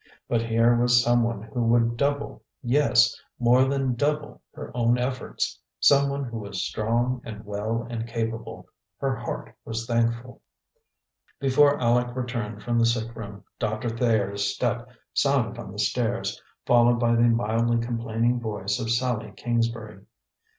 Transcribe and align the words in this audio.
But 0.27 0.41
here 0.41 0.75
was 0.75 1.03
some 1.03 1.21
one 1.21 1.43
who 1.43 1.61
would 1.61 1.95
double, 1.95 2.41
yes, 2.63 3.15
more 3.37 3.65
than 3.65 3.93
double 3.93 4.41
her 4.55 4.71
own 4.75 4.97
efforts; 4.97 5.59
some 5.79 6.09
one 6.09 6.23
who 6.23 6.39
was 6.39 6.59
strong 6.65 7.21
and 7.23 7.45
well 7.45 7.85
and 7.87 8.07
capable. 8.07 8.65
Her 8.97 9.15
heart 9.15 9.53
was 9.63 9.85
thankful. 9.85 10.41
Before 11.39 11.77
Aleck 11.77 12.15
returned 12.15 12.63
from 12.63 12.79
the 12.79 12.85
sick 12.87 13.15
room, 13.15 13.43
Doctor 13.59 13.89
Thayer's 13.89 14.43
step 14.51 14.89
sounded 15.13 15.59
on 15.61 15.71
the 15.71 15.77
stairs, 15.77 16.41
followed 16.65 16.99
by 16.99 17.13
the 17.13 17.21
mildly 17.21 17.77
complaining 17.77 18.39
voice 18.39 18.79
of 18.79 18.89
Sallie 18.89 19.33
Kingsbury. 19.37 20.01